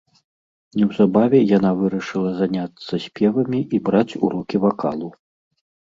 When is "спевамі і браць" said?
3.07-4.17